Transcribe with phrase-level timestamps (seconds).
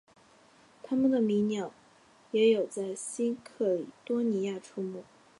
[0.81, 1.71] 它们的迷鸟
[2.31, 5.03] 也有在新喀里多尼亚出没。